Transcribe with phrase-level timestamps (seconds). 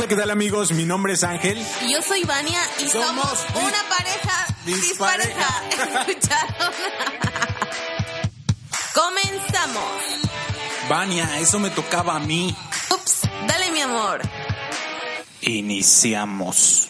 [0.00, 0.72] Hola, ¿qué tal amigos?
[0.72, 1.58] Mi nombre es Ángel.
[1.82, 5.62] Y yo soy Vania y somos, una pareja dispareja.
[5.68, 6.06] dispareja.
[6.08, 6.72] ¿Escucharon?
[8.94, 9.92] Comenzamos.
[10.88, 12.56] Vania, eso me tocaba a mí.
[12.90, 14.22] Ups, dale mi amor.
[15.42, 16.88] Iniciamos.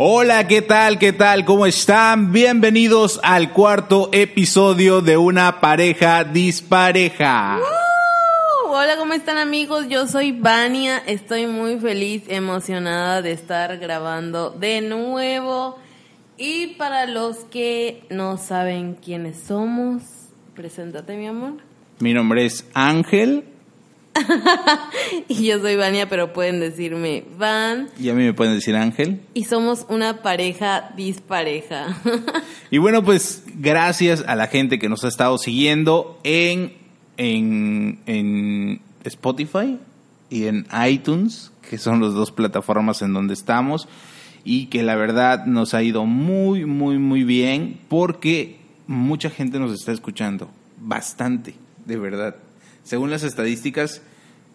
[0.00, 1.00] Hola, ¿qué tal?
[1.00, 1.44] ¿Qué tal?
[1.44, 2.30] ¿Cómo están?
[2.30, 7.58] Bienvenidos al cuarto episodio de Una pareja dispareja.
[7.58, 9.88] Uh, hola, ¿cómo están amigos?
[9.88, 10.98] Yo soy Vania.
[10.98, 15.76] Estoy muy feliz, emocionada de estar grabando de nuevo.
[16.36, 20.04] Y para los que no saben quiénes somos,
[20.54, 21.54] preséntate mi amor.
[21.98, 23.42] Mi nombre es Ángel
[25.28, 27.88] Y yo soy Vania, pero pueden decirme Van.
[27.98, 29.20] y a mí me pueden decir Ángel.
[29.34, 31.96] Y somos una pareja dispareja.
[32.70, 36.74] Y bueno, pues gracias a la gente que nos ha estado siguiendo en,
[37.16, 39.78] en, en Spotify
[40.28, 43.88] y en iTunes, que son las dos plataformas en donde estamos,
[44.44, 49.72] y que la verdad nos ha ido muy, muy, muy bien, porque mucha gente nos
[49.72, 51.54] está escuchando, bastante,
[51.86, 52.36] de verdad.
[52.84, 54.02] Según las estadísticas,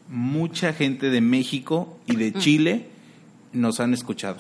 [0.10, 2.88] mucha gente de México y de Chile
[3.52, 4.38] nos han escuchado.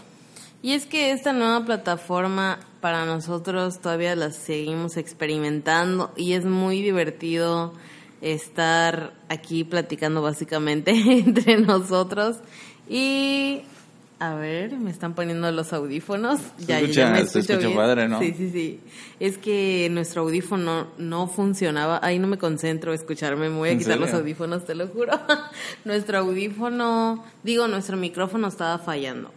[0.61, 6.81] y es que esta nueva plataforma para nosotros todavía la seguimos experimentando y es muy
[6.81, 7.73] divertido
[8.21, 12.37] estar aquí platicando básicamente entre nosotros
[12.89, 13.63] y
[14.31, 16.39] a ver, me están poniendo los audífonos.
[16.57, 17.75] Se Ya, ya, escucha- me se escucha bien.
[17.75, 18.19] padre, ¿no?
[18.19, 18.79] Sí, sí, sí.
[19.19, 21.99] Es que nuestro audífono no funcionaba.
[22.03, 23.49] Ahí no me concentro a escucharme.
[23.49, 25.11] Me voy a ¿En quitar los audífonos, te lo juro.
[25.85, 29.31] nuestro audífono, digo, nuestro micrófono estaba fallando.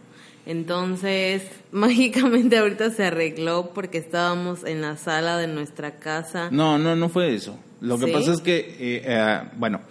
[0.45, 6.49] Entonces, mágicamente ahorita se arregló porque estábamos en la sala de nuestra casa.
[6.51, 7.57] No, no, no fue eso.
[7.81, 8.11] Lo que ¿Sí?
[8.11, 9.81] pasa es que, eh, eh, bueno,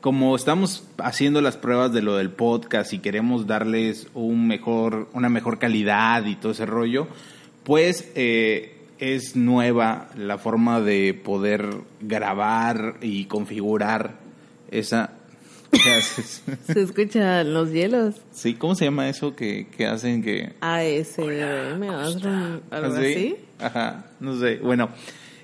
[0.00, 5.28] como estamos haciendo las pruebas de lo del podcast y queremos darles un mejor, una
[5.28, 7.08] mejor calidad y todo ese rollo,
[7.64, 11.68] pues eh, es nueva la forma de poder
[12.00, 14.18] grabar y configurar
[14.70, 15.12] esa.
[15.70, 16.42] ¿Qué haces?
[16.66, 18.14] Se escuchan los hielos.
[18.32, 21.84] Sí, ¿cómo se llama eso que, que hacen que ASMR,
[22.70, 23.36] algo ¿Así?
[23.58, 24.56] Ajá, no sé.
[24.56, 24.88] Bueno,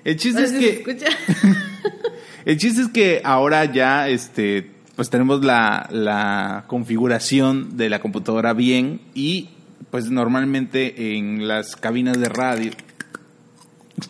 [0.03, 1.07] el chiste es que se escucha.
[2.45, 8.53] El chiste es que ahora ya este pues tenemos la, la configuración de la computadora
[8.53, 9.49] bien y
[9.91, 12.71] pues normalmente en las cabinas de radio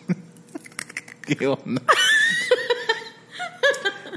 [1.22, 1.82] ¿Qué onda?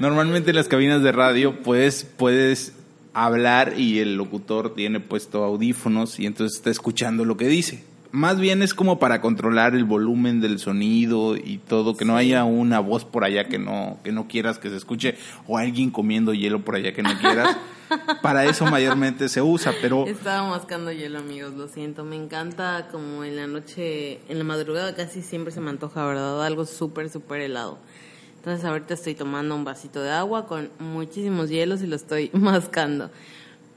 [0.00, 2.74] Normalmente en las cabinas de radio pues puedes
[3.14, 7.89] hablar y el locutor tiene puesto audífonos y entonces está escuchando lo que dice.
[8.12, 12.44] Más bien es como para controlar el volumen del sonido y todo, que no haya
[12.44, 15.16] una voz por allá que no, que no quieras que se escuche
[15.46, 17.56] o alguien comiendo hielo por allá que no quieras.
[18.22, 22.04] Para eso mayormente se usa, pero Estaba mascando hielo, amigos, lo siento.
[22.04, 26.44] Me encanta como en la noche, en la madrugada casi siempre se me antoja, ¿verdad?
[26.44, 27.78] Algo súper, súper helado.
[28.36, 33.10] Entonces ahorita estoy tomando un vasito de agua con muchísimos hielos y lo estoy mascando.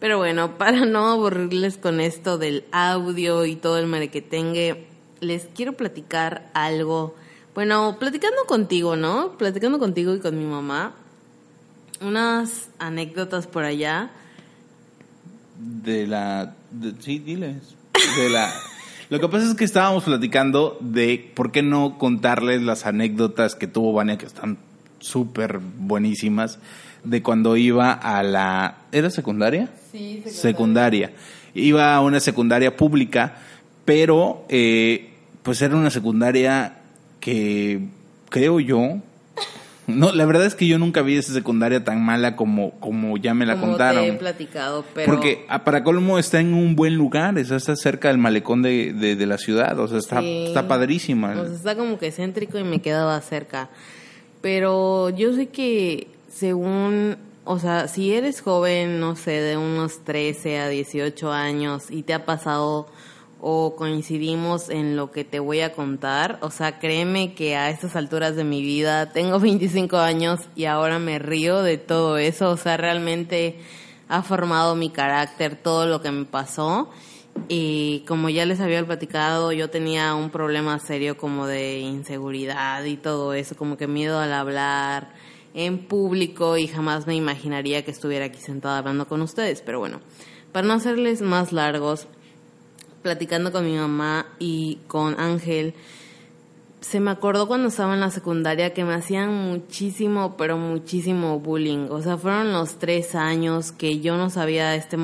[0.03, 4.86] Pero bueno, para no aburrirles con esto del audio y todo el marequetengue,
[5.22, 7.16] les quiero platicar algo.
[7.56, 9.38] Bueno, platicando contigo, ¿no?
[9.38, 10.92] Platicando contigo y con mi mamá.
[12.02, 14.12] Unas anécdotas por allá.
[15.58, 16.53] de la
[17.00, 17.75] sí diles
[18.18, 18.52] de la
[19.09, 23.68] lo que pasa es que estábamos platicando de por qué no contarles las anécdotas que
[23.68, 24.58] tuvo Vania que están
[25.00, 26.59] súper buenísimas
[27.06, 31.12] de cuando iba a la era secundaria Sí, secundaria
[31.54, 33.36] iba a una secundaria pública
[33.86, 35.12] pero eh,
[35.44, 36.80] pues era una secundaria
[37.20, 37.80] que
[38.30, 38.98] creo yo
[39.88, 43.34] no la verdad es que yo nunca vi esa secundaria tan mala como como ya
[43.34, 45.12] me la Como contaron te he platicado, pero...
[45.12, 48.94] porque a para colmo está en un buen lugar, sea, está cerca del malecón de,
[48.94, 50.46] de, de la ciudad, o sea, está, Sí.
[50.48, 51.31] está padrísima.
[51.31, 53.69] O sea, está como que céntrico y me quedaba cerca.
[54.42, 60.60] Pero yo sé que según, o sea, si eres joven, no sé, de unos 13
[60.60, 62.88] a 18 años y te ha pasado
[63.45, 67.98] o coincidimos en lo que te voy a contar, o sea, créeme que a estas
[67.98, 72.57] alturas de mi vida tengo 25 años y ahora me río de todo eso, o
[72.57, 73.60] sea, realmente
[74.07, 76.89] ha formado mi carácter, todo lo que me pasó.
[77.48, 82.96] Y como ya les había platicado, yo tenía un problema serio como de inseguridad y
[82.96, 85.10] todo eso, como que miedo al hablar
[85.53, 89.61] en público y jamás me imaginaría que estuviera aquí sentada hablando con ustedes.
[89.61, 90.00] Pero bueno,
[90.51, 92.07] para no hacerles más largos,
[93.01, 95.75] platicando con mi mamá y con Ángel,
[96.83, 101.88] se me acordó cuando estaba en la secundaria que me hacían muchísimo, pero muchísimo bullying.
[101.89, 104.97] O sea, fueron los tres años que yo no sabía este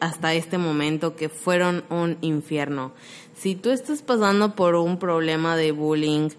[0.00, 2.92] hasta este momento que fueron un infierno.
[3.34, 6.30] Si tú estás pasando por un problema de bullying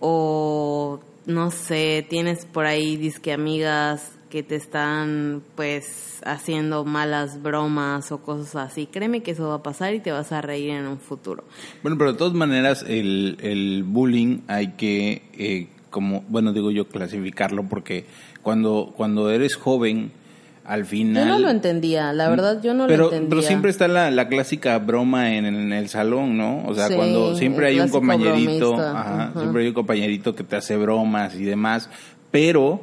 [0.00, 8.10] o no sé, tienes por ahí disque amigas que te están pues haciendo malas bromas
[8.10, 8.86] o cosas así.
[8.86, 11.44] Créeme que eso va a pasar y te vas a reír en un futuro.
[11.82, 16.88] Bueno, pero de todas maneras el, el bullying hay que, eh, como, bueno, digo yo,
[16.88, 18.06] clasificarlo porque
[18.42, 20.10] cuando, cuando eres joven,
[20.64, 21.26] al final...
[21.26, 23.28] Yo no lo entendía, la verdad yo no lo entendía.
[23.28, 26.64] Pero siempre está la, la clásica broma en, el salón, ¿no?
[26.66, 30.76] O sea, cuando siempre hay un compañerito, ajá, siempre hay un compañerito que te hace
[30.76, 31.90] bromas y demás,
[32.30, 32.82] pero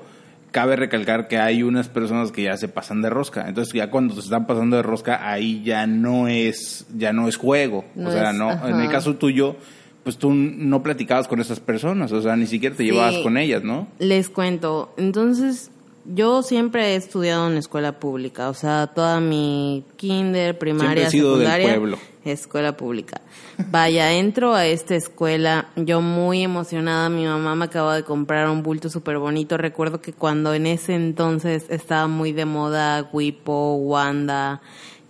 [0.52, 3.48] cabe recalcar que hay unas personas que ya se pasan de rosca.
[3.48, 7.38] Entonces ya cuando se están pasando de rosca, ahí ya no es, ya no es
[7.38, 7.86] juego.
[7.98, 9.56] o sea, no, en el caso tuyo,
[10.04, 13.64] pues tú no platicabas con esas personas, o sea, ni siquiera te llevabas con ellas,
[13.64, 13.88] ¿no?
[14.00, 14.94] Les cuento.
[14.98, 15.72] Entonces,
[16.06, 21.80] yo siempre he estudiado en escuela pública, o sea, toda mi kinder, primaria, secundaria,
[22.26, 23.22] escuela pública.
[23.70, 28.64] Vaya, entro a esta escuela, yo muy emocionada, mi mamá me acaba de comprar un
[28.64, 29.58] bulto súper bonito.
[29.58, 34.62] Recuerdo que cuando en ese entonces estaba muy de moda Wipo, Wanda,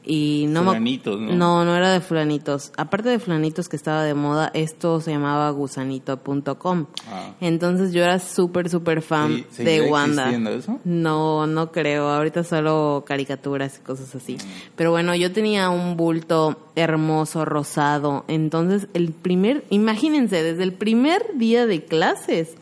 [0.03, 1.33] y no fulanitos, ¿no?
[1.33, 2.71] No, no era de fulanitos.
[2.75, 6.86] Aparte de fulanitos que estaba de moda, esto se llamaba gusanito.com.
[7.07, 7.33] Ah.
[7.39, 10.31] Entonces yo era súper, súper fan de Wanda.
[10.51, 10.80] eso?
[10.83, 12.09] No, no creo.
[12.09, 14.38] Ahorita solo caricaturas y cosas así.
[14.75, 18.25] Pero bueno, yo tenía un bulto hermoso, rosado.
[18.27, 22.56] Entonces, el primer, imagínense, desde el primer día de clases,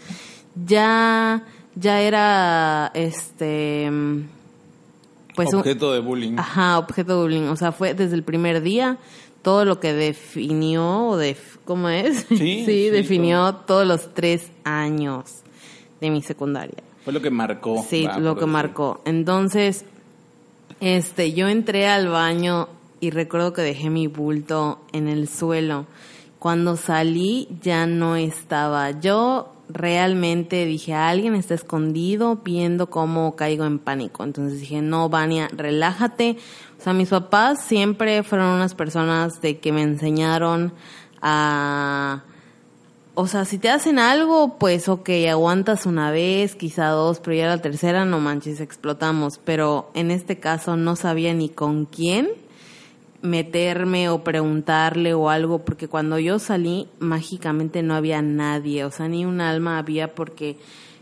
[0.66, 1.46] ya,
[1.76, 3.90] ya era, este
[5.46, 6.38] pues objeto de bullying.
[6.38, 7.48] Ajá, objeto de bullying.
[7.50, 8.98] O sea, fue desde el primer día
[9.42, 12.26] todo lo que definió, o de, ¿cómo es?
[12.30, 15.42] Sí, sí, definió todos los tres años
[16.02, 16.84] de mi secundaria.
[17.04, 17.86] Fue lo que marcó.
[17.88, 19.02] Sí, lo que marcó.
[19.06, 19.86] Entonces,
[20.82, 22.68] este, yo entré al baño
[23.00, 25.86] y recuerdo que dejé mi bulto en el suelo.
[26.40, 28.92] Cuando salí ya no estaba.
[28.92, 34.24] Yo realmente dije, alguien está escondido viendo cómo caigo en pánico.
[34.24, 36.38] Entonces dije, no, Vania, relájate.
[36.80, 40.74] O sea, mis papás siempre fueron unas personas de que me enseñaron
[41.22, 42.24] a...
[43.16, 47.48] O sea, si te hacen algo, pues ok, aguantas una vez, quizá dos, pero ya
[47.48, 49.40] la tercera no manches, explotamos.
[49.44, 52.30] Pero en este caso no sabía ni con quién
[53.22, 59.08] meterme o preguntarle o algo, porque cuando yo salí mágicamente no había nadie, o sea,
[59.08, 60.58] ni un alma había porque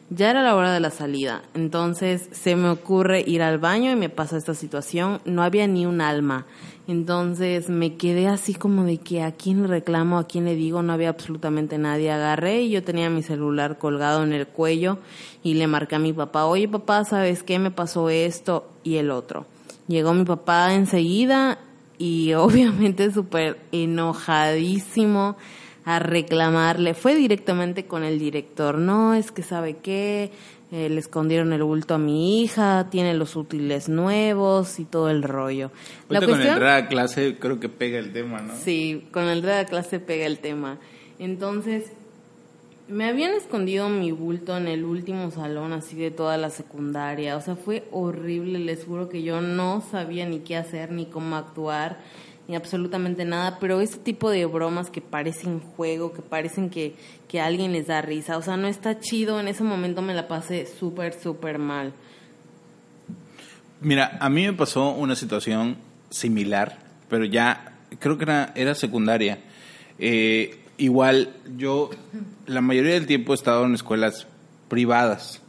[0.10, 1.44] ya era la hora de la salida.
[1.54, 5.86] Entonces se me ocurre ir al baño y me pasa esta situación, no había ni
[5.86, 6.46] un alma.
[6.88, 10.82] Entonces me quedé así como de que a quién le reclamo, a quién le digo,
[10.82, 12.12] no había absolutamente nadie.
[12.12, 14.98] Agarré y yo tenía mi celular colgado en el cuello
[15.44, 17.60] y le marqué a mi papá, oye papá, ¿sabes qué?
[17.60, 19.46] Me pasó esto y el otro.
[19.90, 21.60] Llegó mi papá enseguida
[21.98, 25.38] y obviamente súper enojadísimo
[25.86, 26.94] a reclamarle.
[26.94, 30.32] Fue directamente con el director, no, es que sabe qué,
[30.70, 35.24] eh, le escondieron el bulto a mi hija, tiene los útiles nuevos y todo el
[35.24, 35.72] rollo.
[36.10, 38.54] La con el a clase creo que pega el tema, ¿no?
[38.54, 40.78] Sí, con el a clase pega el tema.
[41.20, 41.86] Entonces,
[42.90, 47.36] me habían escondido mi bulto en el último salón, así de toda la secundaria.
[47.36, 51.36] O sea, fue horrible, les juro que yo no sabía ni qué hacer, ni cómo
[51.36, 52.00] actuar,
[52.48, 53.58] ni absolutamente nada.
[53.60, 56.96] Pero ese tipo de bromas que parecen juego, que parecen que,
[57.28, 59.40] que alguien les da risa, o sea, no está chido.
[59.40, 61.94] En ese momento me la pasé súper, súper mal.
[63.82, 65.78] Mira, a mí me pasó una situación
[66.10, 66.80] similar,
[67.10, 69.40] pero ya creo que era, era secundaria.
[70.00, 71.90] Eh, igual yo
[72.46, 74.28] la mayoría del tiempo he estado en escuelas
[74.68, 75.42] privadas,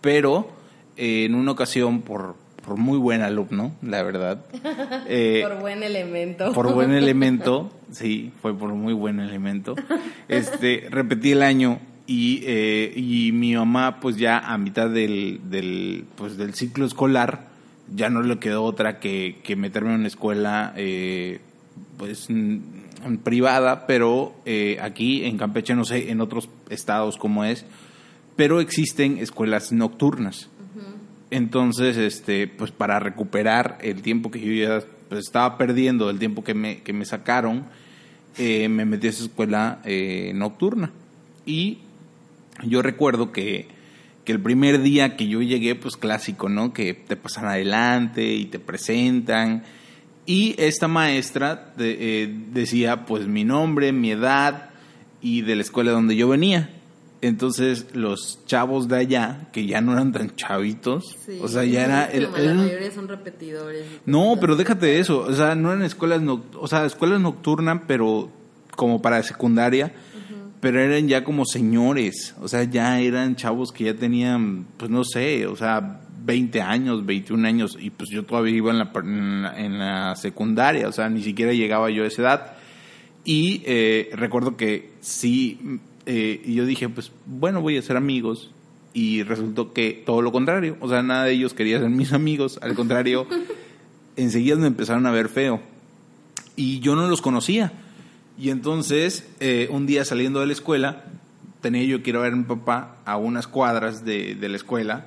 [0.00, 0.50] pero
[0.96, 4.44] eh, en una ocasión por, por muy buen alumno, la verdad.
[5.08, 6.52] Eh, por buen elemento.
[6.52, 9.76] Por buen elemento, sí, fue por muy buen elemento.
[10.26, 16.06] Este, repetí el año y, eh, y mi mamá, pues ya a mitad del, del,
[16.16, 17.46] pues, del ciclo escolar,
[17.94, 20.74] ya no le quedó otra que, que meterme en una escuela,
[21.98, 22.28] pues
[23.22, 27.64] privada, pero eh, aquí en Campeche, no sé, en otros estados como es,
[28.36, 30.50] pero existen escuelas nocturnas.
[31.30, 36.44] Entonces, este, pues para recuperar el tiempo que yo ya pues estaba perdiendo el tiempo
[36.44, 37.64] que me, que me sacaron,
[38.38, 40.92] eh, me metí a esa escuela eh, nocturna.
[41.44, 41.78] Y
[42.64, 43.66] yo recuerdo que,
[44.24, 46.72] que el primer día que yo llegué, pues clásico, ¿no?
[46.72, 49.64] Que te pasan adelante y te presentan.
[50.26, 54.70] Y esta maestra de- eh, decía, pues mi nombre, mi edad
[55.22, 56.70] y de la escuela donde yo venía.
[57.22, 61.38] Entonces los chavos de allá, que ya no eran tan chavitos, Sí.
[61.42, 62.06] o sea, ya era...
[62.10, 63.84] Era- la eran- mayoría son repetidores.
[64.04, 65.20] no, pero déjate de eso.
[65.20, 68.30] O sea, no eran escuelas, noc- o sea, escuelas nocturnas, pero
[68.76, 69.94] como para secundaria,
[70.60, 72.34] pero eran ya como señores.
[72.40, 77.06] O sea, ya eran chavos que ya tenían, pues no sé, o sea, 20 años,
[77.06, 80.92] 21 años, y pues yo todavía iba en la, en la, en la secundaria, o
[80.92, 82.56] sea, ni siquiera llegaba yo a esa edad.
[83.24, 88.50] Y eh, recuerdo que sí, eh, y yo dije, pues bueno, voy a ser amigos.
[88.92, 90.76] Y resultó que todo lo contrario.
[90.80, 92.58] O sea, nada de ellos quería ser mis amigos.
[92.62, 93.26] Al contrario,
[94.16, 95.60] enseguida me empezaron a ver feo.
[96.54, 97.72] Y yo no los conocía.
[98.38, 101.04] Y entonces, eh, un día saliendo de la escuela,
[101.60, 104.56] tenía yo que ir a ver a mi papá a unas cuadras de, de la
[104.56, 105.06] escuela.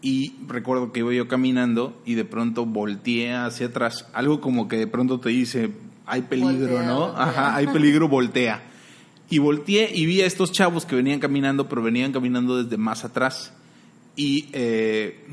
[0.00, 4.06] Y recuerdo que iba yo caminando y de pronto volteé hacia atrás.
[4.12, 5.70] Algo como que de pronto te dice,
[6.06, 7.00] hay peligro, Voltea, ¿no?
[7.00, 7.22] voltea.
[7.22, 8.62] Ajá, hay peligro, voltea.
[9.28, 13.04] Y volteé y vi a estos chavos que venían caminando, pero venían caminando desde más
[13.04, 13.52] atrás.
[14.14, 15.26] Y, eh,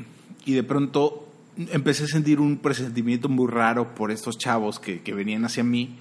[0.44, 5.14] y de pronto empecé a sentir un presentimiento muy raro por estos chavos que, que
[5.14, 5.96] venían hacia mí.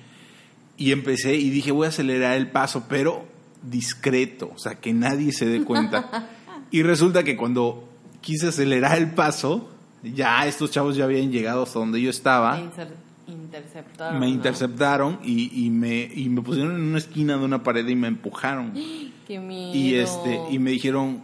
[0.78, 3.26] Y empecé y dije, voy a acelerar el paso, pero
[3.64, 6.30] discreto, o sea, que nadie se dé cuenta.
[6.72, 7.85] y resulta que cuando
[8.26, 9.70] quise acelerar el paso,
[10.04, 12.56] ya estos chavos ya habían llegado hasta donde yo estaba.
[12.58, 12.96] Me inter-
[13.28, 14.20] interceptaron.
[14.20, 14.32] Me ¿no?
[14.34, 18.08] interceptaron y, y me, y me pusieron en una esquina de una pared y me
[18.08, 18.74] empujaron.
[19.28, 19.76] Qué miedo.
[19.76, 21.22] Y este y me dijeron,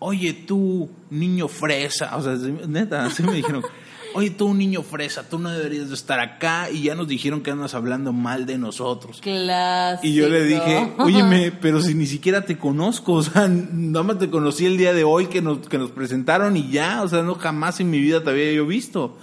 [0.00, 2.34] "Oye, tú, niño fresa", o sea,
[2.68, 3.62] neta, así me dijeron,
[4.14, 7.50] "Oye, tú, niño fresa, tú no deberías de estar acá" y ya nos dijeron que
[7.50, 9.20] andas hablando mal de nosotros.
[9.20, 10.06] Clásico.
[10.06, 14.18] Y yo le dije, "Óyeme, pero si ni siquiera te conozco, o sea, nada más
[14.18, 17.22] te conocí el día de hoy que nos que nos presentaron y ya, o sea,
[17.22, 19.16] no jamás en mi vida te había yo visto."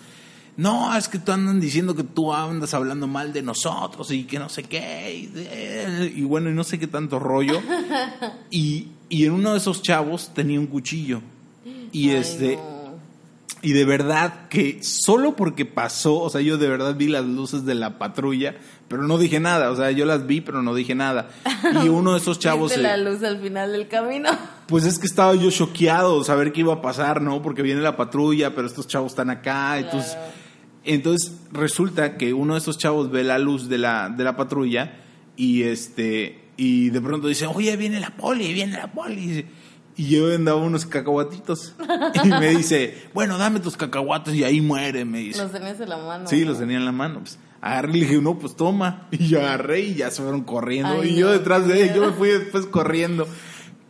[0.57, 4.37] No, es que tú andan diciendo que tú andas hablando mal de nosotros y que
[4.37, 5.31] no sé qué.
[6.13, 7.61] Y, y bueno, y no sé qué tanto rollo.
[8.51, 11.21] Y, y en uno de esos chavos tenía un cuchillo.
[11.91, 12.70] Y Ay, este, no.
[13.63, 17.63] Y de verdad que solo porque pasó, o sea, yo de verdad vi las luces
[17.65, 18.55] de la patrulla,
[18.87, 21.29] pero no dije nada, o sea, yo las vi, pero no dije nada.
[21.83, 24.29] Y uno de esos chavos, ¿Viste la luz al final del camino?
[24.67, 27.41] pues es que estaba yo choqueado, saber qué iba a pasar, ¿no?
[27.41, 30.31] Porque viene la patrulla, pero estos chavos están acá, entonces, Claro.
[30.85, 34.93] entonces resulta que uno de estos chavos ve la luz de la, de la patrulla
[35.37, 39.21] y este, y de pronto dice, oye, viene la poli, viene la poli.
[39.21, 39.45] Y
[39.97, 41.73] yo andaba unos cacahuatitos.
[42.23, 45.41] Y me dice, bueno, dame tus cacahuates y ahí muere, me dice.
[45.41, 46.27] Los tenías en la mano.
[46.27, 46.49] Sí, ¿no?
[46.51, 47.19] los tenía en la mano.
[47.19, 49.07] Pues agarré y le dije, no, pues toma.
[49.11, 51.01] Y yo agarré y ya se fueron corriendo.
[51.01, 53.27] Ay, y yo no, detrás de ellos, yo me fui después corriendo.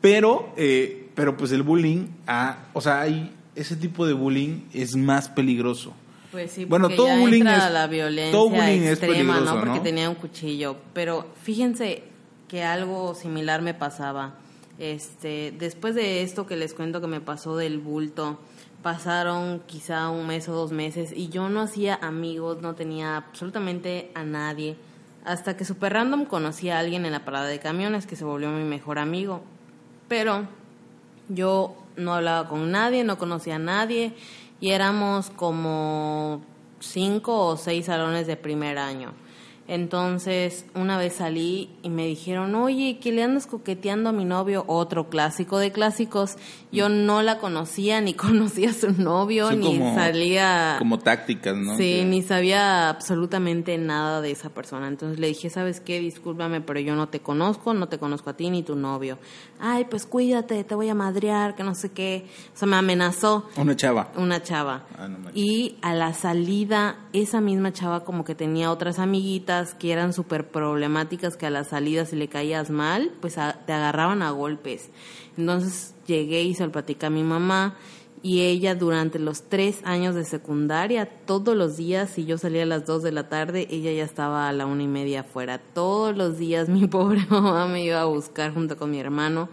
[0.01, 4.95] Pero, eh, pero pues el bullying, ah, o sea, hay, ese tipo de bullying es
[4.95, 5.93] más peligroso.
[6.31, 9.53] Pues sí, Bueno, todo ya bullying entra es- la violencia todo bullying es extrema, peligroso,
[9.55, 9.59] ¿no?
[9.59, 9.81] Porque ¿no?
[9.83, 10.77] tenía un cuchillo.
[10.93, 12.03] Pero fíjense
[12.47, 14.35] que algo similar me pasaba.
[14.81, 18.39] Este, después de esto que les cuento que me pasó del bulto,
[18.81, 24.09] pasaron quizá un mes o dos meses y yo no hacía amigos, no tenía absolutamente
[24.15, 24.75] a nadie.
[25.23, 28.49] Hasta que super random conocí a alguien en la parada de camiones que se volvió
[28.49, 29.43] mi mejor amigo.
[30.07, 30.47] Pero
[31.29, 34.15] yo no hablaba con nadie, no conocía a nadie
[34.59, 36.41] y éramos como
[36.79, 39.13] cinco o seis salones de primer año.
[39.75, 44.65] Entonces, una vez salí y me dijeron, oye, que le andas coqueteando a mi novio,
[44.67, 46.35] otro clásico de clásicos.
[46.73, 50.75] Yo no la conocía, ni conocía a su novio, ni como- salía...
[50.77, 51.77] Como tácticas, ¿no?
[51.77, 54.89] Sí, Que- ni sabía absolutamente nada de esa persona.
[54.89, 56.01] Entonces le dije, ¿sabes qué?
[56.01, 59.19] Discúlpame, pero yo no te conozco, no te conozco a ti ni tu novio.
[59.61, 62.25] Ay, pues cuídate, te voy a madrear, que no sé qué.
[62.53, 64.11] O sea, me amenazó Una chava.
[64.17, 64.83] una chava.
[64.97, 69.91] Ah, no y a la salida, esa misma chava como que tenía otras amiguitas que
[69.91, 74.31] eran súper problemáticas, que a la salida si le caías mal, pues te agarraban a
[74.31, 74.89] golpes.
[75.37, 77.77] Entonces llegué y se a mi mamá
[78.23, 82.67] y ella durante los tres años de secundaria, todos los días, si yo salía a
[82.67, 85.59] las dos de la tarde, ella ya estaba a la una y media afuera.
[85.59, 89.49] Todos los días mi pobre mamá me iba a buscar junto con mi hermano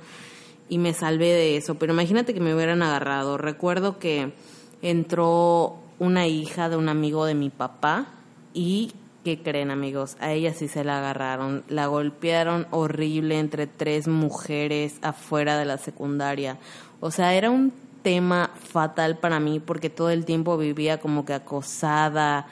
[0.69, 1.77] y me salvé de eso.
[1.77, 3.39] Pero imagínate que me hubieran agarrado.
[3.39, 4.35] Recuerdo que
[4.83, 8.09] entró una hija de un amigo de mi papá
[8.53, 8.93] y
[9.29, 10.17] ¿qué creen amigos?
[10.21, 15.77] A ella sí se la agarraron, la golpearon horrible entre tres mujeres afuera de la
[15.77, 16.57] secundaria.
[17.01, 21.35] O sea, era un tema fatal para mí porque todo el tiempo vivía como que
[21.35, 22.47] acosada,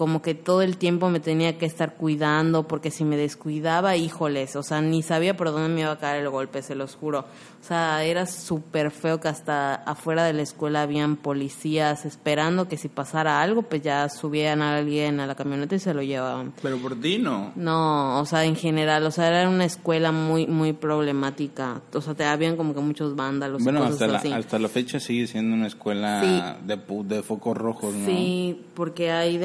[0.00, 4.56] como que todo el tiempo me tenía que estar cuidando porque si me descuidaba, híjoles,
[4.56, 7.26] o sea, ni sabía por dónde me iba a caer el golpe, se los juro.
[7.60, 12.78] O sea, era súper feo que hasta afuera de la escuela habían policías esperando que
[12.78, 16.54] si pasara algo, pues ya subían a alguien a la camioneta y se lo llevaban.
[16.62, 17.52] Pero por ti no.
[17.54, 21.82] No, o sea, en general, o sea, era una escuela muy muy problemática.
[21.92, 23.62] O sea, te habían como que muchos vándalos.
[23.62, 24.32] Bueno, cosas hasta la, así.
[24.32, 28.06] hasta la fecha sigue siendo una escuela de, de focos rojos, ¿no?
[28.06, 29.36] Sí, porque hay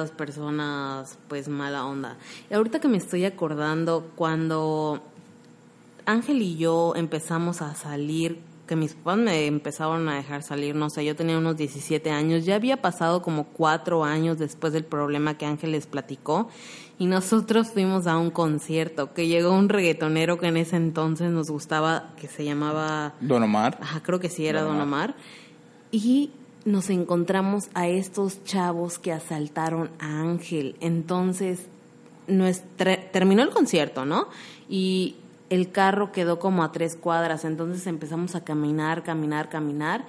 [0.00, 2.16] demasiadas personas, pues mala onda.
[2.50, 5.02] Y ahorita que me estoy acordando, cuando
[6.06, 10.90] Ángel y yo empezamos a salir, que mis papás me empezaron a dejar salir, no
[10.90, 15.36] sé, yo tenía unos 17 años, ya había pasado como cuatro años después del problema
[15.36, 16.48] que Ángel les platicó,
[16.98, 21.50] y nosotros fuimos a un concierto, que llegó un reggaetonero que en ese entonces nos
[21.50, 23.14] gustaba, que se llamaba...
[23.20, 23.78] Don Omar.
[23.80, 25.10] Ajá, creo que sí era Don Don Omar.
[25.10, 25.14] Omar.
[25.90, 26.30] Y
[26.64, 30.76] nos encontramos a estos chavos que asaltaron a Ángel.
[30.80, 31.66] Entonces,
[33.12, 34.28] terminó el concierto, ¿no?
[34.68, 35.16] Y
[35.48, 37.44] el carro quedó como a tres cuadras.
[37.44, 40.06] Entonces empezamos a caminar, caminar, caminar.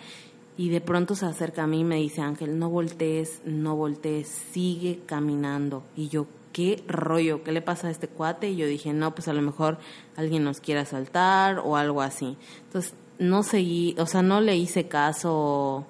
[0.57, 4.27] Y de pronto se acerca a mí y me dice, Ángel, no voltees, no voltees,
[4.27, 5.83] sigue caminando.
[5.95, 7.43] Y yo, ¿qué rollo?
[7.43, 8.49] ¿Qué le pasa a este cuate?
[8.49, 9.79] Y yo dije, no, pues a lo mejor
[10.15, 12.37] alguien nos quiere asaltar o algo así.
[12.65, 15.87] Entonces, no seguí, o sea, no le hice caso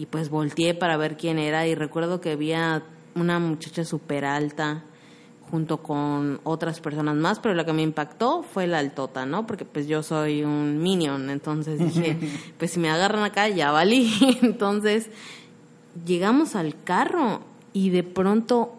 [0.00, 2.82] y pues volteé para ver quién era y recuerdo que había
[3.14, 4.82] una muchacha súper alta
[5.50, 9.46] junto con otras personas más, pero la que me impactó fue la altota, ¿no?
[9.46, 12.16] Porque pues yo soy un minion, entonces dije,
[12.56, 14.10] pues si me agarran acá ya valí.
[14.42, 15.10] Entonces
[16.06, 17.40] llegamos al carro
[17.74, 18.72] y de pronto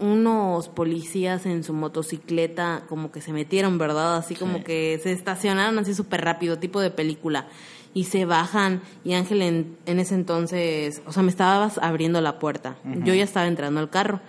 [0.00, 4.16] unos policías en su motocicleta como que se metieron, ¿verdad?
[4.16, 4.64] Así como Sí.
[4.64, 7.46] que se estacionaron así súper rápido, tipo de película.
[7.94, 12.38] Y se bajan y Ángel en, en ese entonces, o sea, me estabas abriendo la
[12.38, 12.76] puerta.
[13.04, 14.20] Yo ya estaba entrando al carro.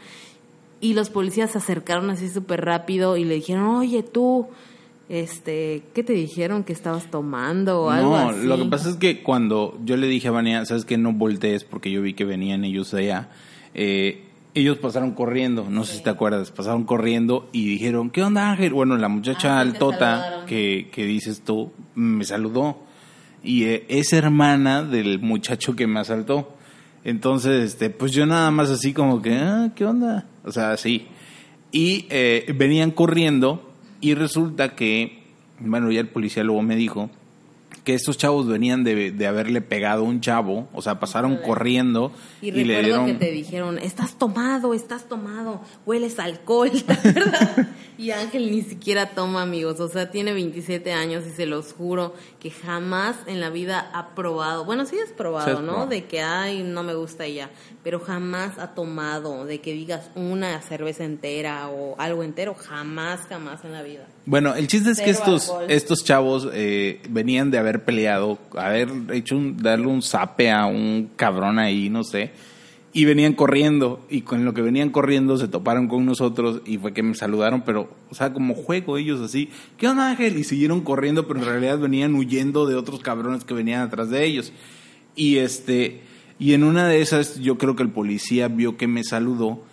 [0.81, 4.47] Y los policías se acercaron así súper rápido y le dijeron, oye tú,
[5.09, 8.45] este, ¿qué te dijeron que estabas tomando o algo no, así?
[8.45, 11.63] lo que pasa es que cuando yo le dije a Vania, sabes que no voltees
[11.63, 13.29] porque yo vi que venían ellos allá,
[13.73, 18.51] eh, ellos pasaron corriendo, no sé si te acuerdas, pasaron corriendo y dijeron, ¿qué onda
[18.51, 18.73] Ángel?
[18.73, 22.77] Bueno, la muchacha Ah, altota que, que dices tú me saludó
[23.43, 26.55] y eh, es hermana del muchacho que me asaltó.
[27.03, 30.27] Entonces, este, pues yo nada más así como que, ah, ¿qué onda?
[30.43, 31.07] O sea, así.
[31.71, 33.71] Y eh, venían corriendo
[34.01, 35.23] y resulta que,
[35.59, 37.09] bueno, ya el policía luego me dijo
[37.83, 42.11] que estos chavos venían de, de haberle pegado a un chavo, o sea, pasaron corriendo
[42.41, 43.05] Y, y, le recuerdo dieron...
[43.05, 46.71] que te dijeron, estás tomado, estás tomado, hueles alcohol,
[47.03, 47.67] ¿verdad?
[47.97, 52.13] y Ángel ni siquiera toma, amigos, o sea, tiene 27 años y se los juro
[52.39, 55.67] que jamás en la vida ha probado, bueno, sí has Sí probado, ¿no?
[55.67, 55.87] probado.
[55.87, 57.49] De que, ay, no me gusta ella,
[57.83, 63.63] pero jamás ha tomado, de que digas una cerveza entera o algo entero, jamás, jamás
[63.65, 64.07] en la vida.
[64.29, 65.71] Bueno, el chiste es que estos, alcohol.
[65.71, 71.09] estos chavos eh, venían de haber peleado, haber hecho un, darle un zape a un
[71.15, 72.29] cabrón ahí, no sé,
[72.93, 76.93] y venían corriendo, y con lo que venían corriendo se toparon con nosotros y fue
[76.93, 80.37] que me saludaron, pero, o sea, como juego ellos así, ¿qué onda Ángel?
[80.37, 84.25] Y siguieron corriendo, pero en realidad venían huyendo de otros cabrones que venían atrás de
[84.25, 84.53] ellos.
[85.15, 86.01] Y este,
[86.37, 89.63] y en una de esas yo creo que el policía vio que me saludó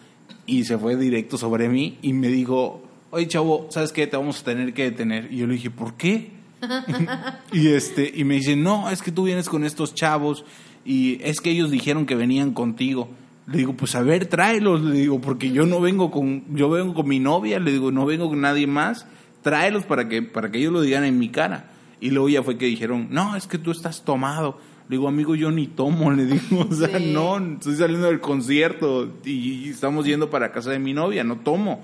[0.47, 4.07] y se fue directo sobre mí y me dijo, oye chavo, ¿sabes qué?
[4.07, 5.29] Te vamos a tener que detener.
[5.33, 6.31] Y yo le dije, ¿por qué?
[7.53, 10.45] y este, y me dice, no, es que tú vienes con estos chavos
[10.85, 13.09] y es que ellos dijeron que venían contigo.
[13.47, 16.95] Le digo, pues a ver, tráelos, le digo, porque yo no vengo con, yo vengo
[16.95, 19.07] con mi novia, le digo, no vengo con nadie más,
[19.42, 21.71] tráelos para que, para que ellos lo digan en mi cara.
[22.01, 24.59] Y luego ya fue que dijeron, no, es que tú estás tomado.
[24.88, 27.12] Le digo, amigo, yo ni tomo, le digo, o sea, Sí.
[27.12, 31.37] no, estoy saliendo del concierto y, y estamos yendo para casa de mi novia, no
[31.38, 31.83] tomo.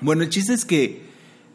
[0.00, 1.02] Bueno, el chiste es que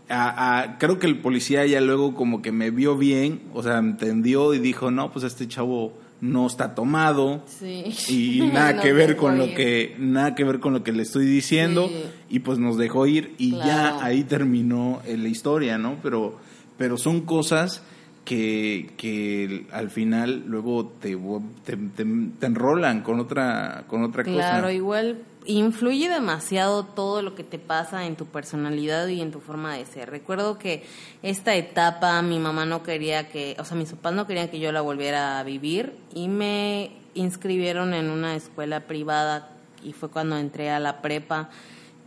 [0.09, 3.77] a- a- creo que el policía ya luego como que me vio bien, o sea,
[3.79, 7.83] entendió y dijo, no, pues este chavo no está tomado Sí.
[8.07, 11.03] y nada No que ver con lo que nada que ver con lo que le
[11.03, 12.03] estoy diciendo Sí.
[12.29, 13.65] y pues nos dejó ir y Claro.
[13.65, 15.97] ya ahí terminó eh, la historia, ¿no?
[16.01, 16.37] Pero
[16.77, 17.83] pero son cosas
[18.25, 21.15] que, que al final luego te,
[21.63, 22.05] te, te-
[22.39, 24.73] te enrolan con otra con otra Claro, cosa.
[24.73, 29.75] igual influye demasiado todo lo que te pasa en tu personalidad y en tu forma
[29.75, 30.09] de ser.
[30.09, 30.83] Recuerdo que
[31.21, 34.71] esta etapa mi mamá no quería que, o sea, mis papás no querían que yo
[34.71, 39.49] la volviera a vivir y me inscribieron en una escuela privada
[39.83, 41.49] y fue cuando entré a la prepa,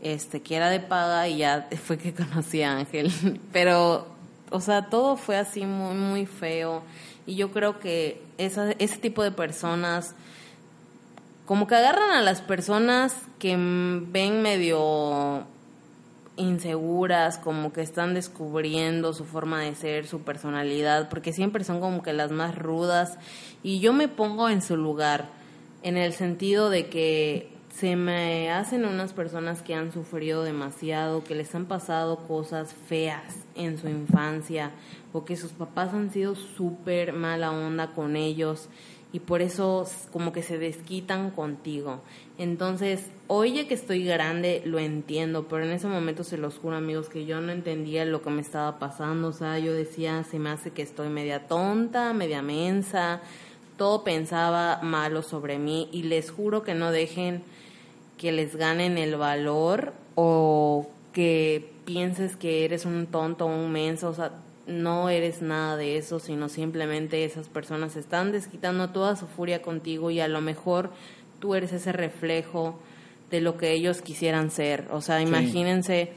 [0.02, 3.12] este, que era de paga y ya fue que conocí a Ángel.
[3.52, 4.06] Pero,
[4.50, 6.82] o sea, todo fue así muy, muy feo
[7.26, 10.14] y yo creo que esa, ese tipo de personas
[11.48, 15.44] como que agarran a las personas que ven medio
[16.36, 22.02] inseguras, como que están descubriendo su forma de ser, su personalidad, porque siempre son como
[22.02, 23.16] que las más rudas.
[23.62, 25.30] Y yo me pongo en su lugar,
[25.82, 31.34] en el sentido de que se me hacen unas personas que han sufrido demasiado, que
[31.34, 33.22] les han pasado cosas feas
[33.54, 34.72] en su infancia
[35.14, 38.68] o que sus papás han sido súper mala onda con ellos
[39.12, 42.00] y por eso como que se desquitan contigo.
[42.36, 46.76] Entonces, hoy ya que estoy grande lo entiendo, pero en ese momento se los juro
[46.76, 50.38] amigos que yo no entendía lo que me estaba pasando, o sea, yo decía, se
[50.38, 53.22] me hace que estoy media tonta, media mensa,
[53.78, 57.42] todo pensaba malo sobre mí y les juro que no dejen
[58.18, 64.10] que les ganen el valor o que pienses que eres un tonto o un menso,
[64.10, 64.32] o sea,
[64.68, 70.10] no eres nada de eso, sino simplemente esas personas están desquitando toda su furia contigo
[70.10, 70.90] y a lo mejor
[71.40, 72.78] tú eres ese reflejo
[73.30, 74.86] de lo que ellos quisieran ser.
[74.90, 76.10] O sea, imagínense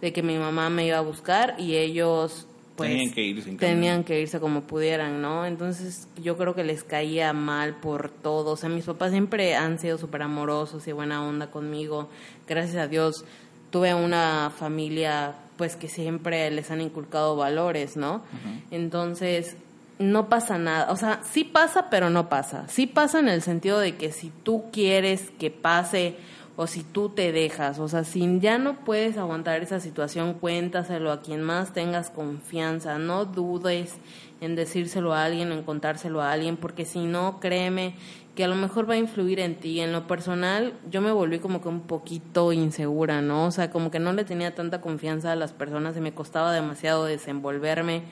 [0.00, 4.04] de que mi mamá me iba a buscar y ellos pues tenían que irse, tenían
[4.04, 5.44] que irse como pudieran, ¿no?
[5.44, 8.52] Entonces yo creo que les caía mal por todo.
[8.52, 12.08] O sea, mis papás siempre han sido súper amorosos y buena onda conmigo.
[12.46, 13.24] Gracias a Dios
[13.70, 18.22] tuve una familia pues que siempre les han inculcado valores, ¿no?
[18.70, 19.56] Entonces,
[19.98, 22.66] no pasa nada, o sea, sí pasa, pero no pasa.
[22.68, 26.16] Sí pasa en el sentido de que si tú quieres que pase
[26.56, 31.12] o si tú te dejas, o sea, si ya no puedes aguantar esa situación, cuéntaselo
[31.12, 33.94] a quien más tengas confianza, no dudes
[34.40, 37.94] en decírselo a alguien en contárselo a alguien, porque si no, créeme
[38.38, 39.80] que a lo mejor va a influir en ti.
[39.80, 43.46] En lo personal, yo me volví como que un poquito insegura, ¿no?
[43.46, 46.52] O sea, como que no le tenía tanta confianza a las personas y me costaba
[46.52, 48.02] demasiado desenvolverme.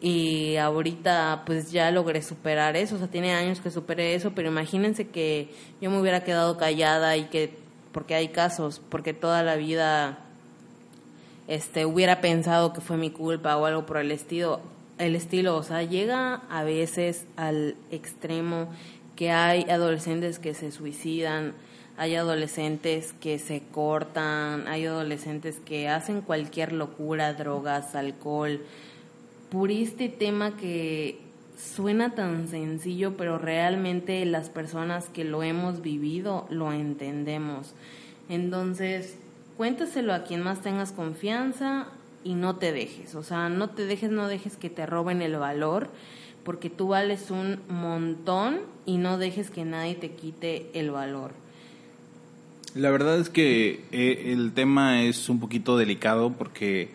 [0.00, 4.48] Y ahorita pues ya logré superar eso, o sea, tiene años que superé eso, pero
[4.48, 5.50] imagínense que
[5.82, 7.54] yo me hubiera quedado callada y que,
[7.92, 10.20] porque hay casos, porque toda la vida
[11.48, 14.60] este hubiera pensado que fue mi culpa o algo por el estilo,
[14.96, 18.68] el estilo, o sea, llega a veces al extremo
[19.20, 21.52] que hay adolescentes que se suicidan,
[21.98, 28.62] hay adolescentes que se cortan, hay adolescentes que hacen cualquier locura, drogas, alcohol,
[29.50, 31.20] por este tema que
[31.58, 37.74] suena tan sencillo, pero realmente las personas que lo hemos vivido lo entendemos.
[38.30, 39.18] Entonces,
[39.58, 41.88] cuéntaselo a quien más tengas confianza
[42.24, 45.36] y no te dejes, o sea, no te dejes, no dejes que te roben el
[45.36, 45.90] valor
[46.44, 51.32] porque tú vales un montón y no dejes que nadie te quite el valor.
[52.74, 56.90] La verdad es que eh, el tema es un poquito delicado porque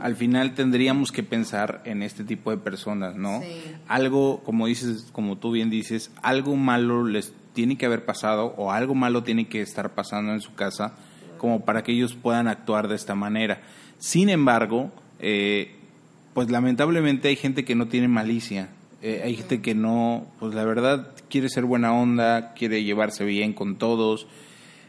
[0.00, 3.42] al final tendríamos que pensar en este tipo de personas, ¿no?
[3.88, 8.72] Algo, como dices, como tú bien dices, algo malo les tiene que haber pasado o
[8.72, 10.94] algo malo tiene que estar pasando en su casa
[11.38, 13.62] como para que ellos puedan actuar de esta manera.
[13.98, 15.74] Sin embargo, eh,
[16.34, 18.70] pues lamentablemente hay gente que no tiene malicia,
[19.02, 23.52] eh, hay gente que no, pues la verdad quiere ser buena onda, quiere llevarse bien
[23.52, 24.26] con todos.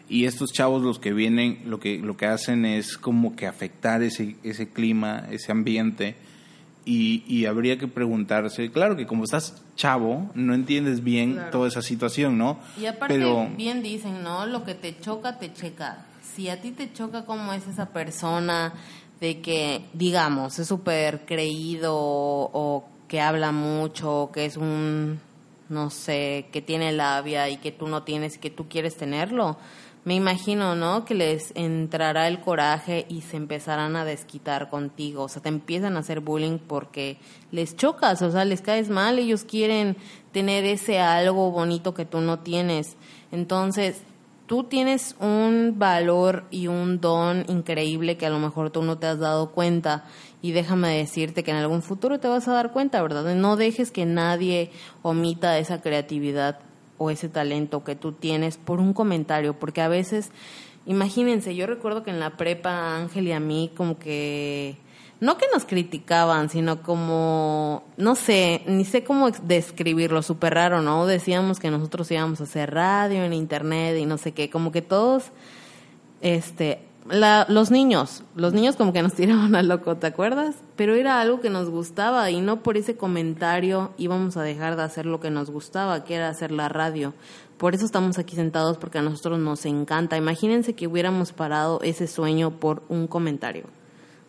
[0.09, 4.03] Y estos chavos los que vienen, lo que, lo que hacen es como que afectar
[4.03, 6.15] ese, ese clima, ese ambiente.
[6.83, 11.81] Y, y habría que preguntarse, claro que como estás chavo, no entiendes bien toda esa
[11.81, 12.59] situación, ¿no?
[12.77, 14.45] Y aparte, Pero, bien dicen, ¿no?
[14.47, 16.05] Lo que te choca, te checa.
[16.35, 18.73] Si a ti te choca cómo es esa persona,
[19.21, 25.19] de que, digamos, es súper creído o que habla mucho, que es un,
[25.67, 29.57] no sé, que tiene labia y que tú no tienes que tú quieres tenerlo.
[30.05, 31.03] Me imagino, ¿no?
[31.03, 35.23] Que les entrará el coraje y se empezarán a desquitar contigo.
[35.23, 37.17] O sea, te empiezan a hacer bullying porque
[37.51, 39.19] les chocas, o sea, les caes mal.
[39.19, 39.97] Ellos quieren
[40.31, 42.95] tener ese algo bonito que tú no tienes.
[43.33, 44.03] Entonces,
[44.51, 49.07] tú tienes un valor y un don increíble que a lo mejor tú no te
[49.07, 50.05] has dado cuenta
[50.41, 53.35] y déjame decirte que en algún futuro te vas a dar cuenta, ¿verdad?
[53.35, 56.59] No dejes que nadie omita esa creatividad
[56.97, 60.31] o ese talento que tú tienes por un comentario, porque a veces,
[60.85, 64.77] imagínense, yo recuerdo que en la prepa Ángel y a mí como que
[65.21, 71.05] no que nos criticaban, sino como, no sé, ni sé cómo describirlo, súper raro, ¿no?
[71.05, 74.81] Decíamos que nosotros íbamos a hacer radio en internet y no sé qué, como que
[74.81, 75.25] todos,
[76.21, 76.79] este,
[77.11, 80.55] la, los niños, los niños como que nos tiraban al loco, ¿te acuerdas?
[80.75, 84.83] Pero era algo que nos gustaba y no por ese comentario íbamos a dejar de
[84.83, 87.13] hacer lo que nos gustaba, que era hacer la radio.
[87.57, 90.17] Por eso estamos aquí sentados porque a nosotros nos encanta.
[90.17, 93.65] Imagínense que hubiéramos parado ese sueño por un comentario.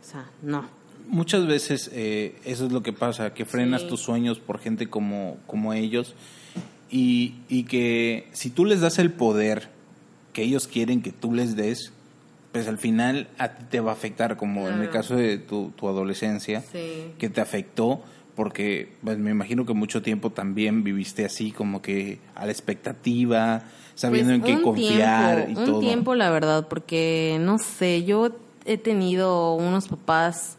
[0.02, 0.66] O sea, no.
[1.08, 5.36] Muchas veces eh, eso es lo que pasa, que frenas tus sueños por gente como,
[5.46, 6.14] como ellos
[6.90, 9.70] Y, y que si tú les das el poder
[10.32, 11.92] que ellos quieren que tú les des,
[12.52, 15.70] pues al final a ti te va a afectar, como en el caso de tu,
[15.70, 17.12] tu adolescencia, Sí.
[17.18, 18.02] que te afectó,
[18.36, 23.62] porque pues, me imagino que mucho tiempo también viviste así, como que a la expectativa,
[23.94, 25.80] sabiendo Pues, en qué un confiar tiempo, y un todo.
[25.80, 28.30] tiempo, la verdad, porque no sé, yo
[28.64, 30.56] he tenido unos papás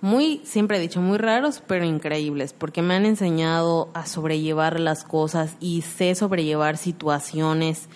[0.00, 5.04] muy, siempre he dicho, muy raros, pero increíbles, porque me han enseñado a sobrellevar las
[5.04, 7.88] cosas y sé sobrellevar situaciones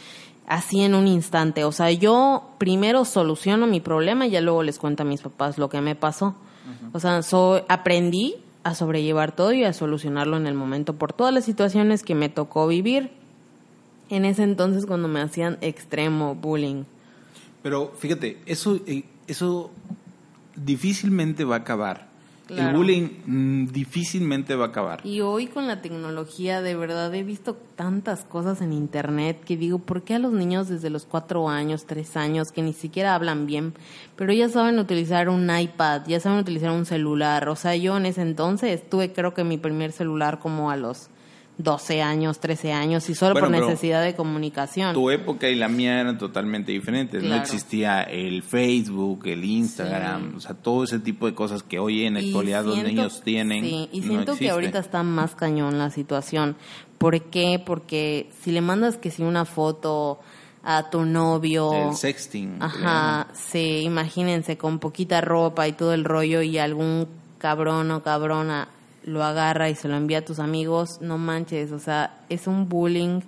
[0.51, 1.65] así en un instante.
[1.65, 5.57] O sea, yo primero soluciono mi problema y ya luego les cuento a mis papás
[5.57, 6.35] lo que me pasó.
[6.93, 8.35] O sea, so- aprendí
[8.65, 12.29] a sobrellevar todo y a solucionarlo en el momento por todas las situaciones que me
[12.29, 13.11] tocó vivir
[14.11, 16.83] en ese entonces cuando me hacían extremo bullying.
[17.63, 19.71] Pero fíjate, eso, eh, eso
[20.57, 22.10] difícilmente va a acabar.
[22.59, 25.01] El bullying mm, difícilmente va a acabar.
[25.05, 29.79] Y hoy con la tecnología, de verdad, he visto tantas cosas en internet que digo,
[29.79, 33.47] ¿por qué a los niños desde los cuatro años, tres años, que ni siquiera hablan
[33.47, 33.75] bien,
[34.17, 37.49] pero ya saben utilizar un iPad, ya saben utilizar un celular?
[37.49, 41.09] O sea, yo en ese entonces tuve creo que mi primer celular como a los
[41.63, 44.95] 12 años, 13 años, y solo Bueno, por necesidad de comunicación.
[44.95, 47.23] Tu época y la mía eran totalmente diferentes.
[47.23, 47.43] No Claro.
[47.43, 50.37] existía el Facebook, el Instagram, Sí.
[50.37, 53.21] o sea, todo ese tipo de cosas que hoy en la actualidad los siento- niños
[53.23, 53.65] tienen.
[53.65, 54.51] Sí, y no siento que existe.
[54.51, 56.57] ahorita está más cañón la situación.
[56.99, 57.63] ¿Por qué?
[57.65, 60.21] Porque si le mandas que si una foto
[60.63, 61.89] a tu novio...
[61.91, 62.59] El sexting.
[62.59, 67.07] que Ajá, sí, imagínense con poquita ropa y todo el rollo y algún
[67.39, 68.69] cabrón o cabrona
[69.05, 72.69] lo agarra y se lo envía a tus amigos, no manches, o sea, es un
[72.69, 73.21] bullying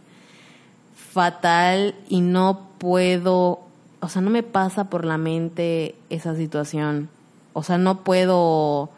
[0.94, 3.60] fatal y no puedo,
[4.00, 7.08] o sea, no me pasa por la mente esa situación.
[7.52, 8.90] O sea, no puedo,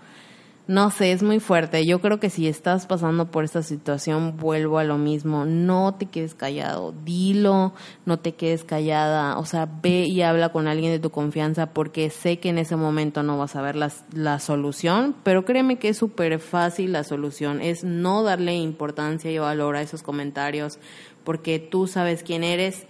[0.66, 1.84] no sé, es muy fuerte.
[1.84, 5.44] Yo creo que si estás pasando por esta situación, vuelvo a lo mismo.
[5.44, 7.74] No te quedes callado, dilo,
[8.06, 9.38] no te quedes callada.
[9.38, 12.76] O sea, ve y habla con alguien de tu confianza porque sé que en ese
[12.76, 17.04] momento no vas a ver las- la solución, pero créeme que es súper fácil la
[17.04, 17.60] solución.
[17.60, 20.78] Es no darle importancia y valor a esos comentarios
[21.24, 22.86] porque tú sabes quién eres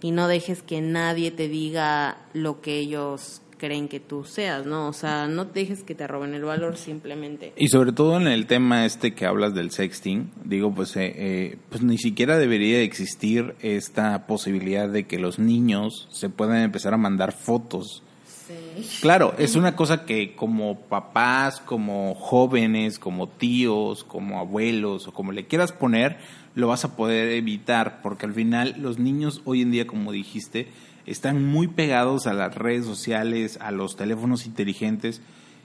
[0.00, 4.88] y no dejes que nadie te diga lo que ellos creen que tú seas, ¿no?
[4.88, 7.52] O sea, no dejes que te roben el valor simplemente.
[7.56, 11.58] Y sobre todo en el tema este que hablas del sexting, digo, pues, eh, eh,
[11.68, 16.98] pues ni siquiera debería existir esta posibilidad de que los niños se puedan empezar a
[16.98, 18.02] mandar fotos.
[19.00, 25.32] Claro, es una cosa que como papás, como jóvenes, como tíos, como abuelos o como
[25.32, 26.18] le quieras poner,
[26.54, 30.68] lo vas a poder evitar porque al final los niños hoy en día, como dijiste,
[31.10, 35.20] están muy pegados a las redes sociales, a los teléfonos inteligentes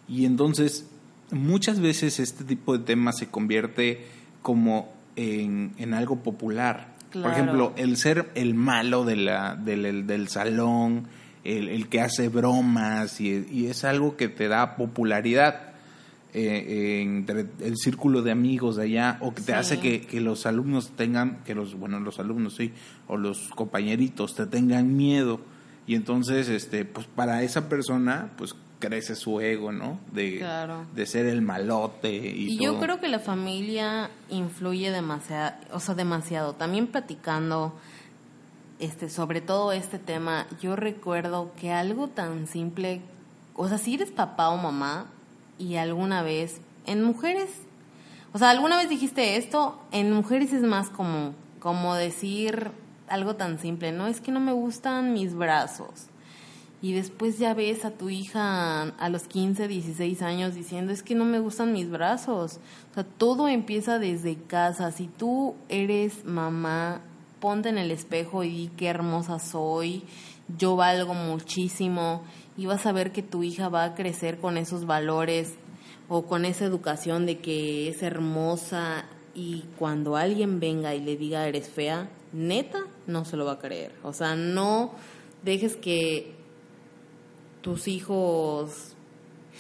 [0.08, 0.88] y entonces
[1.32, 4.06] muchas veces este tipo de temas se convierte
[4.42, 6.94] como en, en algo popular.
[7.12, 11.08] Por ejemplo, el ser el malo de la, del, el- del salón,
[11.44, 15.73] el, el que hace bromas y, y es algo que te da popularidad
[16.34, 19.52] eh, entre el círculo de amigos de allá o que te Sí.
[19.54, 22.72] hace que, que los alumnos tengan, que los, bueno, los alumnos sí,
[23.08, 25.40] o los compañeritos te tengan miedo
[25.86, 30.00] y entonces, este, pues para esa persona, pues crece su ego, ¿no?
[30.12, 30.86] De, Claro.
[30.96, 35.96] de ser el malote y, Y yo creo que la familia influye demasiado, o sea,
[35.96, 36.54] demasiado.
[36.54, 37.74] También platicando
[38.80, 43.02] este sobre todo este tema, yo recuerdo que algo tan simple,
[43.56, 45.06] o sea, si eres papá o mamá
[45.58, 47.50] y alguna vez en mujeres,
[48.34, 52.72] o sea, alguna vez dijiste esto, en mujeres es más común, como decir
[53.08, 56.08] algo tan simple, no es que no me gustan mis brazos.
[56.84, 61.16] Y después ya ves a tu hija a los 15, 16 años diciendo, es que
[61.16, 62.60] no me gustan mis brazos.
[62.92, 64.92] O sea, todo empieza desde casa.
[64.92, 67.00] Si tú eres mamá,
[67.40, 70.04] ponte en el espejo y di qué hermosa soy,
[70.58, 72.24] yo valgo muchísimo.
[72.58, 75.54] Y vas a ver que tu hija va a crecer con esos valores
[76.08, 81.48] o con esa educación de que es hermosa y cuando alguien venga y le diga
[81.48, 83.92] eres fea, neta, no se lo va a creer.
[84.04, 84.92] O sea, no
[85.44, 86.34] dejes que
[87.62, 88.94] tus hijos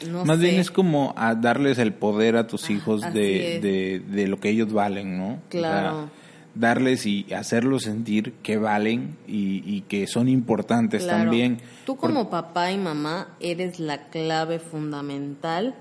[0.09, 4.01] no Más sé, bien es como a darles el poder a tus hijos de, de,
[4.05, 5.27] de lo que ellos valen, ¿no?
[5.27, 6.09] O sea, Claro.
[6.55, 11.23] Darles y hacerlos sentir que valen y, y que son importantes claro.
[11.23, 11.59] también.
[11.85, 15.75] Tú como papá y mamá eres la clave fundamental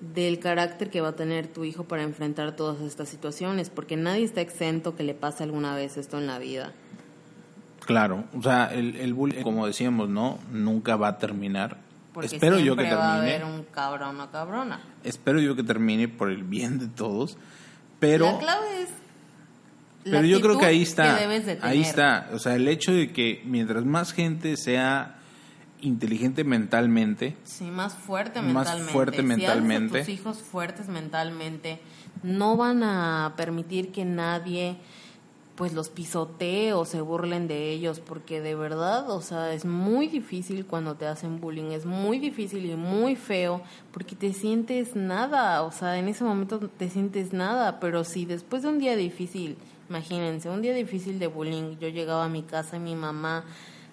[0.00, 4.24] del carácter que va a tener tu hijo para enfrentar todas estas situaciones, porque nadie
[4.24, 6.72] está exento que le pase alguna vez esto en la vida.
[7.84, 10.38] Claro, o sea, el, el bullying, como decíamos, ¿no?
[10.52, 11.78] Nunca va a terminar.
[12.12, 13.36] Porque espero yo que siempre va a termine.
[13.36, 14.80] haber un cabrón o cabrona.
[15.04, 17.36] Espero yo que termine por el bien de todos.
[17.98, 18.88] Pero la clave es
[20.04, 21.16] Pero yo creo que ahí está.
[21.16, 22.30] que debes de ahí está.
[22.32, 25.16] O sea, el hecho de que mientras más gente sea
[25.82, 28.92] inteligente mentalmente, Sí, más fuerte Más mentalmente.
[28.92, 29.98] fuerte Si haces a mentalmente.
[30.00, 31.80] tus hijos fuertes mentalmente,
[32.22, 34.76] no van a permitir que nadie
[35.56, 40.06] pues los pisotee o se burlen de ellos, porque de verdad, o sea, es muy
[40.08, 43.60] difícil cuando te hacen bullying, es muy difícil y muy feo,
[43.92, 48.62] porque te sientes nada, o sea, en ese momento te sientes nada, pero si después
[48.62, 49.58] de un día difícil,
[49.90, 53.44] imagínense, un día difícil de bullying, yo llegaba a mi casa y mi mamá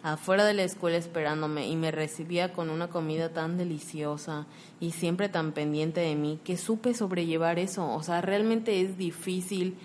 [0.04, 4.46] afuera de la escuela esperándome y me recibía con una comida tan deliciosa
[4.80, 7.92] y siempre tan pendiente de mí que supe sobrellevar eso.
[7.92, 9.76] O sea, realmente es difícil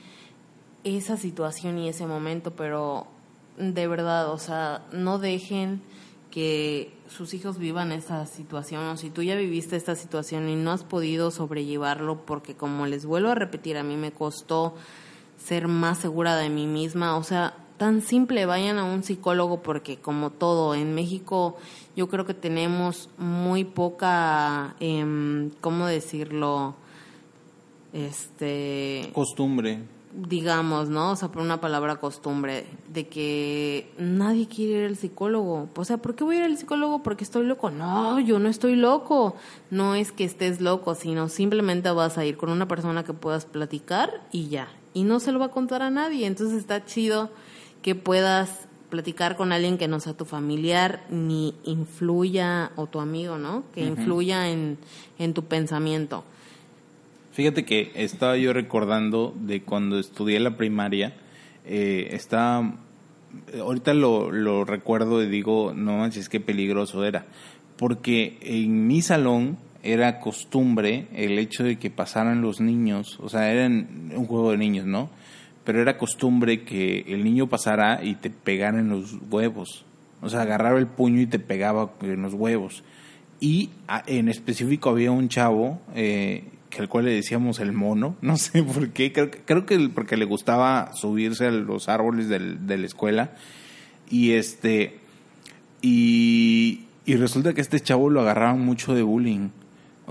[0.84, 3.06] esa situación y ese momento, pero
[3.56, 5.80] de verdad, o sea, no dejen
[6.30, 10.72] que sus hijos vivan esta situación o si tú ya viviste esta situación y no
[10.72, 14.74] has podido sobrellevarlo porque como les vuelvo a repetir, a mí me costó
[15.44, 19.96] ser más segura de mí misma, o sea, tan simple, vayan a un psicólogo porque
[19.96, 21.56] como todo, en México
[21.96, 26.74] yo creo que tenemos muy poca, em, ¿cómo decirlo?
[27.92, 29.80] Este, costumbre.
[30.14, 31.10] digamos, ¿no?
[31.12, 35.68] O sea, por una palabra costumbre, de que nadie quiere ir al psicólogo.
[35.74, 37.02] O sea, ¿por qué voy a ir al psicólogo?
[37.02, 37.70] Porque estoy loco.
[37.70, 39.34] No, yo no estoy loco.
[39.70, 43.46] No es que estés loco, sino simplemente vas a ir con una persona que puedas
[43.46, 44.68] platicar y ya.
[44.94, 46.26] Y no se lo va a contar a nadie.
[46.26, 47.30] Entonces está chido
[47.82, 53.38] que puedas platicar con alguien que no sea tu familiar ni influya, o tu amigo,
[53.38, 53.64] ¿no?
[53.74, 54.76] Que influya en,
[55.18, 56.24] en tu pensamiento.
[57.32, 61.14] Fíjate que estaba yo recordando de cuando estudié la primaria,
[61.64, 62.74] eh, estaba,
[63.58, 67.24] ahorita lo, lo recuerdo y digo, no manches, qué peligroso era,
[67.78, 73.50] porque en mi salón era costumbre el hecho de que pasaran los niños, o sea,
[73.52, 75.10] era un juego de niños, ¿no?
[75.64, 79.84] Pero era costumbre que el niño pasara y te pegara en los huevos,
[80.20, 82.84] o sea, agarraba el puño y te pegaba en los huevos.
[83.40, 83.70] Y
[84.06, 88.62] en específico había un chavo eh, que al cual le decíamos el mono, no sé
[88.62, 92.78] por qué, creo, que- creo que porque le gustaba subirse a los árboles del- de
[92.78, 93.32] la escuela
[94.08, 94.98] y este
[95.80, 99.48] y, y resulta que este chavo lo agarraban mucho de bullying.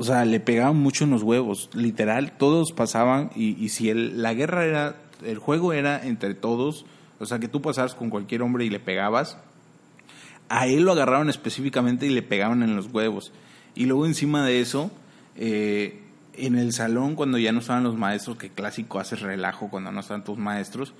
[0.01, 1.69] O sea, le pegaban mucho en los huevos.
[1.75, 6.87] Literal, todos pasaban y, y si el, la guerra era, el juego era entre todos,
[7.19, 9.37] o sea, que tú pasabas con cualquier hombre y le pegabas,
[10.49, 13.31] a él lo agarraron específicamente y le pegaban en los huevos.
[13.75, 14.89] Y luego encima de eso,
[15.35, 16.01] eh,
[16.33, 19.99] en el salón, cuando ya no estaban los maestros, que clásico haces relajo cuando no
[19.99, 20.95] están tus maestros,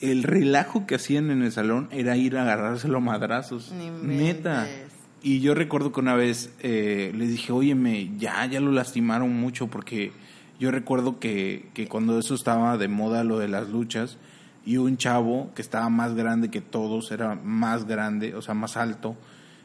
[0.00, 3.70] el relajo que hacían en el salón era ir a agarrárselo a madrazos.
[3.70, 4.66] Ni Neta.
[4.66, 4.99] inventes.
[5.22, 9.66] Y yo recuerdo que una vez eh, les dije, óyeme, ya, ya lo lastimaron mucho
[9.68, 10.12] porque
[10.58, 14.16] yo recuerdo que, que cuando eso estaba de moda lo de las luchas
[14.64, 18.76] y un chavo que estaba más grande que todos, era más grande, o sea, más
[18.78, 19.14] alto,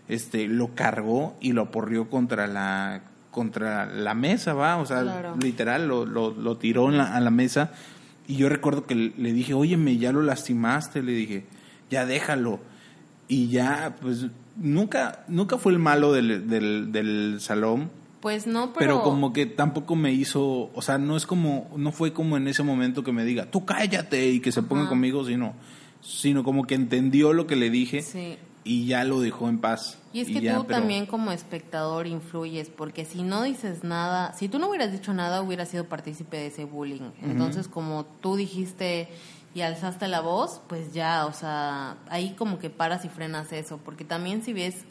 [0.10, 5.36] este, lo cargó y lo aporrió contra la contra la mesa, va, o sea, Claro.
[5.42, 7.74] literal lo, lo, lo tiró en la- a la mesa
[8.30, 11.44] y yo recuerdo que le dije, óyeme, ya lo lastimaste, le dije,
[11.92, 12.62] ya déjalo.
[13.28, 17.90] Y ya, pues, nunca, nunca fue el malo del, del, del salón,
[18.22, 21.92] Pues no, pero, pero, como que tampoco me hizo, o sea, no es como, no
[21.92, 24.90] fue como en ese momento que me diga, tú cállate y que se ponga Ajá.
[24.90, 25.54] conmigo, sino,
[26.02, 28.38] sino como que entendió lo que le dije Sí.
[28.64, 30.00] y ya lo dejó en paz.
[30.14, 34.34] Y es que ya, tú pero- también como espectador influyes, porque si no dices nada,
[34.34, 37.12] si tú no hubieras dicho nada, hubieras sido partícipe de ese bullying.
[37.22, 39.10] Entonces, como tú dijiste
[39.56, 43.80] y alzaste la voz, pues ya, o sea, ahí como que paras y frenas eso,
[43.84, 44.84] porque también si ves,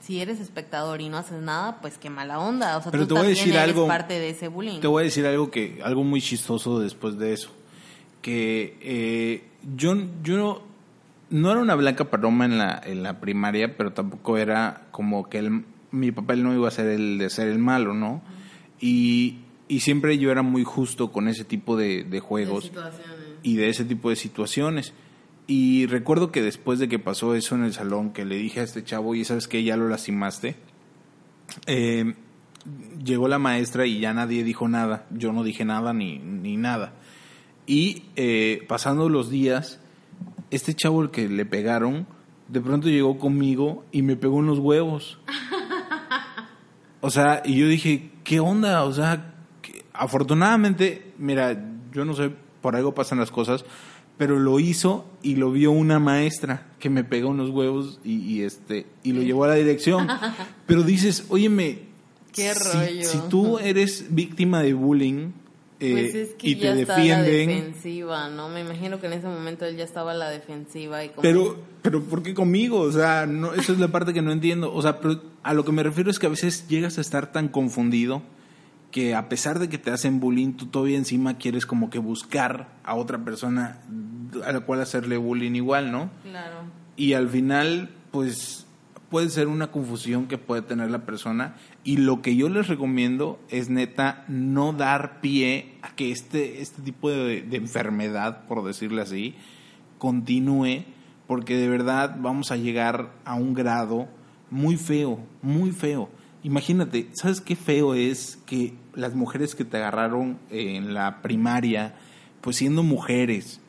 [0.00, 3.14] si eres espectador y no haces nada, pues qué mala onda, o sea, Pero tú
[3.14, 4.80] te voy a decir eres algo- parte de ese bullying.
[4.80, 7.50] Te voy a decir algo que algo muy chistoso después de eso,
[8.22, 9.44] que eh,
[9.76, 10.62] yo yo no,
[11.30, 15.38] no era una blanca paloma en la en la primaria, pero tampoco era como que
[15.38, 18.20] el, mi papel no iba a ser el de ser el malo, ¿no?
[18.80, 23.19] Y, y siempre yo era muy justo con ese tipo de, de De juegos situaciones.
[23.42, 24.92] Y de ese tipo de situaciones.
[25.46, 28.62] Y recuerdo que después de que pasó eso en el salón, que le dije a
[28.62, 30.56] este chavo, y sabes que ya lo lastimaste,
[31.66, 32.14] eh,
[33.02, 35.06] llegó la maestra y ya nadie dijo nada.
[35.10, 36.92] Yo no dije nada ni, ni nada.
[37.66, 39.80] Y eh, pasando los días,
[40.50, 42.06] este chavo el que le pegaron,
[42.48, 45.18] de pronto llegó conmigo y me pegó en los huevos.
[47.00, 48.84] O sea, y yo dije, ¿qué onda?
[48.84, 51.56] O sea, que- afortunadamente, mira,
[51.92, 53.64] yo no sé, por algo pasan las cosas,
[54.18, 58.42] pero lo hizo y lo vio una maestra que me pegó unos huevos y, y,
[58.42, 60.06] este y lo llevó a la dirección.
[60.66, 61.78] Pero dices, óyeme,
[62.32, 63.04] Qué si- rollo.
[63.08, 65.30] Si, tú eres víctima de bullying,
[65.80, 66.76] eh, Pues es que y ya te a la
[67.22, 67.48] defienden.
[67.48, 68.50] defensiva, ¿no?
[68.50, 71.22] Me imagino que en ese momento él ya estaba a la defensiva y como...
[71.22, 72.78] Pero, pero ¿por qué conmigo?
[72.80, 74.70] O sea, no, esa es la parte que no entiendo.
[74.74, 77.32] O sea, pero a lo que me refiero es que a veces llegas a estar
[77.32, 78.20] tan confundido
[78.90, 82.68] que a pesar de que te hacen bullying, tú todavía encima quieres como que buscar
[82.84, 83.78] a otra persona
[84.44, 86.10] a la cual hacerle bullying igual, ¿no?
[86.22, 86.64] Claro.
[86.96, 88.66] Y al final, pues
[89.10, 93.40] puede ser una confusión que puede tener la persona y lo que yo les recomiendo
[93.48, 99.02] es neta no dar pie a que este, este tipo de, de enfermedad, por decirle
[99.02, 99.34] así,
[99.98, 100.84] continúe
[101.30, 104.08] porque de verdad vamos a llegar a un grado
[104.50, 106.08] muy feo, muy feo.
[106.42, 111.94] Imagínate, ¿sabes qué feo es que las mujeres que te agarraron en la primaria,
[112.40, 113.60] pues siendo mujeres,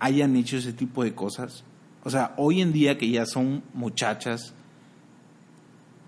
[0.00, 1.64] hayan hecho ese tipo de cosas?
[2.02, 4.54] O sea, hoy en día que ya son muchachas,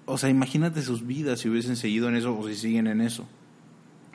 [0.06, 3.26] o sea, imagínate sus vidas si hubiesen seguido en eso o si siguen en eso,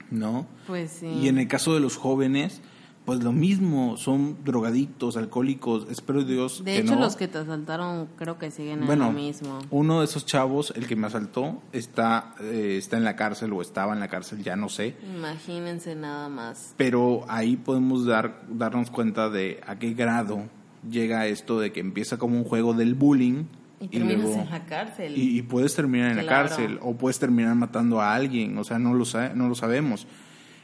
[0.09, 0.47] ¿no?
[0.65, 1.07] Pues sí.
[1.07, 2.61] Y en el caso de los jóvenes,
[3.05, 7.01] pues lo mismo, son drogadictos, alcohólicos, espero Dios De que hecho, no.
[7.01, 9.59] los que te asaltaron creo que siguen bueno, en lo mismo.
[9.71, 13.61] uno de esos chavos, el que me asaltó, está, eh, está en la cárcel o
[13.61, 14.95] estaba en la cárcel, ya no sé.
[15.15, 16.75] Imagínense nada más.
[16.77, 20.43] Pero ahí podemos dar, darnos cuenta de a qué grado
[20.89, 23.45] llega esto de que empieza como un juego del bullying
[23.79, 25.17] Y terminas luego- en la cárcel.
[25.17, 28.77] y, y puedes terminar en la cárcel o puedes terminar matando a alguien, o sea,
[28.77, 30.05] no lo, no lo sabemos.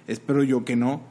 [0.08, 1.02] Espero yo que no,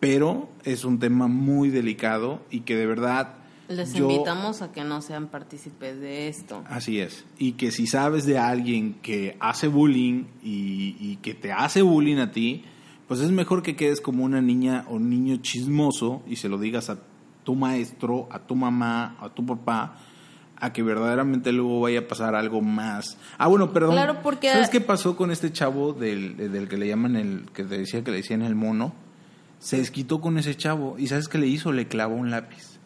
[0.00, 3.34] pero es un tema muy delicado y que de verdad...
[3.68, 6.62] Les yo- invitamos a que no sean partícipes de esto.
[6.68, 7.24] Así es.
[7.38, 12.18] Y que si sabes de alguien que hace bullying y, y que te hace bullying
[12.18, 12.64] a ti,
[13.08, 16.90] pues es mejor que quedes como una niña o niño chismoso y se lo digas
[16.90, 16.98] a
[17.42, 19.96] tu maestro, a tu mamá, a tu papá,
[20.58, 23.18] a que verdaderamente luego vaya a pasar algo más.
[23.38, 23.92] Ah, bueno, perdón.
[23.94, 27.64] Claro, porque- ¿Sabes qué pasó con este chavo del, del que le llaman el, que
[27.64, 28.94] te decía que le decían el mono?
[29.58, 31.72] Se desquitó con ese chavo y ¿sabes qué le hizo?
[31.72, 32.78] Le clavó un lápiz.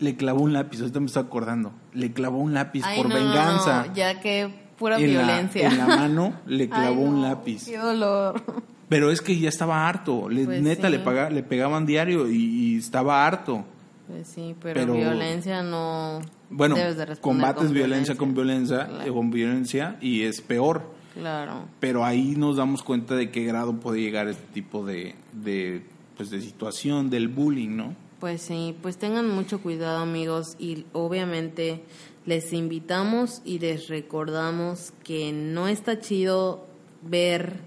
[0.00, 1.72] Le clavó un lápiz, ahorita me estoy acordando.
[1.92, 3.86] Le clavó un lápiz Ay, por no, venganza.
[3.86, 5.68] no, ya que pura en, la, violencia.
[5.68, 7.64] en la mano le Ay, clavó un lápiz.
[7.66, 8.42] Qué dolor.
[8.88, 10.28] Pero es que ya estaba harto.
[10.28, 10.92] Le, Pues neta, sí.
[10.92, 13.64] le, paga- le pegaban diario y, y estaba harto.
[14.08, 16.20] Pues sí, pero, Pero- violencia no.
[16.50, 19.02] Bueno, debes de combates con violencia con violencia, Claro.
[19.04, 20.92] eh, con violencia y es peor.
[21.14, 21.68] Claro.
[21.80, 25.82] Pero ahí nos damos cuenta de qué grado puede llegar este tipo de, de,
[26.16, 27.94] pues de situación del bullying, ¿no?
[28.20, 31.84] Pues sí, pues tengan mucho cuidado amigos y obviamente
[32.26, 36.66] les invitamos y les recordamos que no está chido
[37.02, 37.60] ver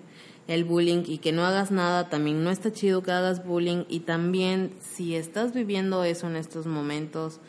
[0.48, 4.02] el bullying y que no hagas nada, también no está chido que hagas bullying y
[4.02, 7.40] también si estás viviendo eso en estos momentos,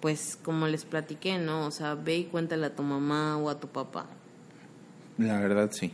[0.00, 1.66] pues como les platiqué, ¿no?
[1.66, 4.06] O sea, ve y cuéntale a tu mamá o a tu papá.
[5.22, 5.92] La verdad, sí.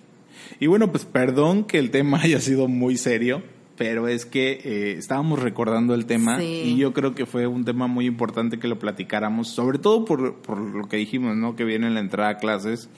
[0.60, 3.42] Y bueno, pues perdón que el tema haya sido muy serio,
[3.76, 6.62] pero es que eh, estábamos recordando el tema Sí.
[6.64, 10.36] y yo creo que fue un tema muy importante que lo platicáramos, sobre todo por,
[10.36, 11.54] por lo que dijimos, ¿no?
[11.56, 12.88] Que viene la entrada a clases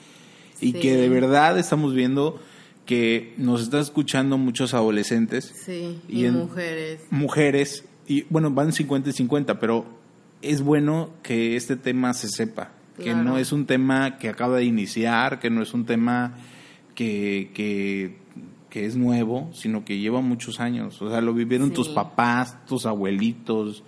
[0.59, 2.39] y que de verdad estamos viendo
[2.85, 7.01] que nos está escuchando muchos adolescentes, Sí, Y y, en- mujeres.
[7.11, 9.85] mujeres, y bueno, van 50 y 50, pero
[10.41, 12.71] es bueno que este tema se sepa,
[13.01, 13.23] que Claro.
[13.23, 16.35] no es un tema que acaba de iniciar, que no es un tema
[16.95, 18.17] que, que,
[18.69, 21.01] que es nuevo, sino que lleva muchos años.
[21.01, 21.73] O sea, lo vivieron Sí.
[21.73, 23.83] tus papás, tus abuelitos,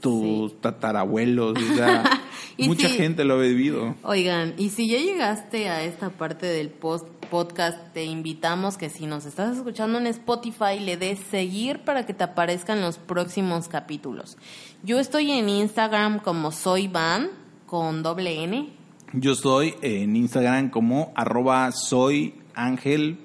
[0.00, 0.56] tus Sí.
[0.60, 2.04] tatarabuelos, o sea,
[2.58, 3.94] mucha gente lo ha vivido.
[4.04, 9.06] Oigan, y si ya llegaste a esta parte del post podcast, te invitamos que si
[9.06, 14.38] nos estás escuchando en Spotify, le des seguir para que te aparezcan los próximos capítulos.
[14.84, 17.28] Yo estoy en Instagram como soy Van
[17.68, 18.68] con doble N.
[19.12, 23.20] Yo estoy en Instagram como arroba soy ángel.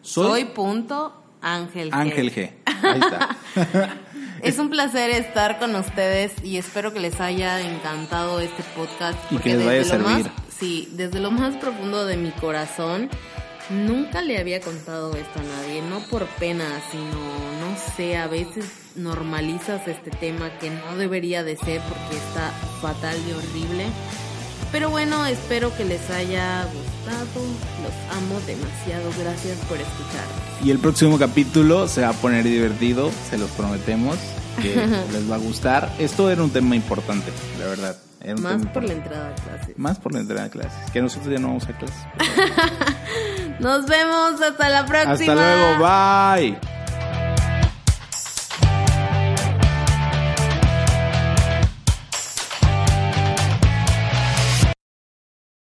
[0.00, 1.90] Soy punto Ángel.
[1.90, 1.94] G.
[1.94, 2.50] Ángel G.
[2.82, 3.96] Ahí está.
[4.42, 9.18] Es un placer estar con ustedes y espero que les haya encantado este podcast.
[9.30, 10.32] Y que les vaya a lo más- servir.
[10.48, 13.10] sí, desde lo más profundo de mi corazón,
[13.70, 17.04] nunca le había contado esto a nadie, no por pena, sino,
[17.60, 18.66] no sé, a veces
[18.96, 22.50] normalizas este tema que no debería de ser porque está
[22.80, 23.86] fatal y horrible.
[24.72, 27.44] Pero bueno, espero que les haya gustado.
[27.82, 29.10] Los amo demasiado.
[29.18, 30.24] Gracias por escuchar.
[30.62, 34.16] Y el próximo capítulo se va a poner divertido, se los prometemos,
[34.62, 34.76] que
[35.12, 35.92] les va a gustar.
[35.98, 37.96] Esto era un tema importante, la verdad.
[38.38, 39.78] Más por la entrada a clases.
[39.78, 40.90] Más por la entrada a clases.
[40.92, 41.96] Que nosotros ya no vamos a clases.
[43.60, 45.12] Nos vemos hasta la próxima.
[45.12, 46.79] Hasta luego, bye.